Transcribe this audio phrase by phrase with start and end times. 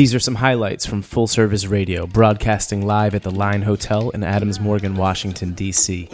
[0.00, 4.24] These are some highlights from Full Service Radio, broadcasting live at the Line Hotel in
[4.24, 6.08] Adams Morgan, Washington, D.C.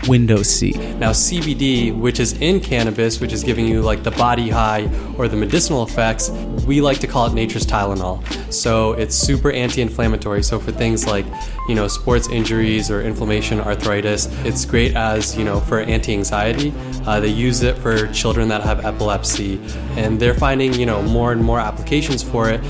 [0.07, 0.77] Window seat.
[0.97, 5.27] Now, CBD, which is in cannabis, which is giving you like the body high or
[5.27, 6.29] the medicinal effects,
[6.65, 8.21] we like to call it nature's Tylenol.
[8.51, 10.43] So it's super anti inflammatory.
[10.43, 11.25] So for things like,
[11.67, 16.73] you know, sports injuries or inflammation, arthritis, it's great as, you know, for anti anxiety.
[17.05, 19.59] Uh, they use it for children that have epilepsy,
[19.95, 22.61] and they're finding, you know, more and more applications for it.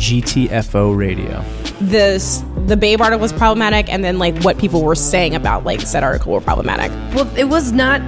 [0.00, 1.44] GTFO Radio.
[1.80, 5.80] This the Babe article was problematic, and then like what people were saying about like
[5.80, 6.90] said article were problematic.
[7.14, 8.00] Well, it was not.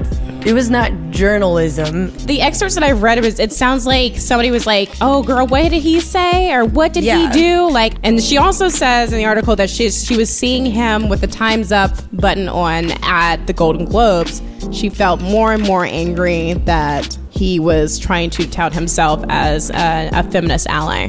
[0.45, 2.11] It was not journalism.
[2.27, 5.47] The excerpts that I've read, it was it sounds like somebody was like, "Oh, girl,
[5.47, 7.33] what did he say?" or "What did Yeah.
[7.33, 10.67] he do?" Like, and she also says in the article that she's she was seeing
[10.67, 14.43] him with the Times Up button on at the Golden Globes.
[14.73, 20.11] She felt more and more angry that he was trying to tout himself as a,
[20.13, 21.09] a feminist ally.